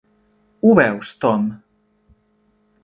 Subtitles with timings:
[0.63, 1.47] Ho veus, Tom?